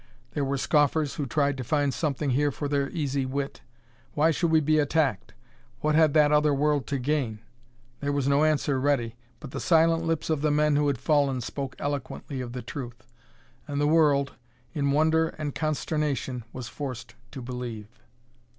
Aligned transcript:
There 0.31 0.43
were 0.43 0.57
scoffers 0.57 1.13
who 1.13 1.27
tried 1.27 1.57
to 1.57 1.63
find 1.63 1.93
something 1.93 2.31
here 2.31 2.49
for 2.51 2.67
their 2.67 2.89
easy 2.89 3.23
wit. 3.23 3.61
Why 4.15 4.31
should 4.31 4.49
we 4.49 4.59
be 4.59 4.79
attacked? 4.79 5.35
What 5.81 5.93
had 5.93 6.15
that 6.15 6.31
other 6.31 6.55
world 6.55 6.87
to 6.87 6.97
gain? 6.97 7.37
There 7.99 8.11
was 8.11 8.27
no 8.27 8.43
answer 8.43 8.79
ready, 8.79 9.15
but 9.39 9.51
the 9.51 9.59
silent 9.59 10.03
lips 10.03 10.31
of 10.31 10.41
the 10.41 10.49
men 10.49 10.75
who 10.75 10.87
had 10.87 10.97
fallen 10.97 11.39
spoke 11.39 11.75
eloquently 11.77 12.41
of 12.41 12.53
the 12.53 12.63
truth. 12.63 13.05
And 13.67 13.79
the 13.79 13.85
world, 13.85 14.33
in 14.73 14.89
wonder 14.89 15.35
and 15.37 15.53
consternation, 15.53 16.45
was 16.51 16.67
forced 16.67 17.13
to 17.29 17.39
believe. 17.39 17.99